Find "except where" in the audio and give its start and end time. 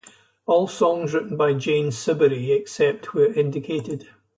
2.53-3.31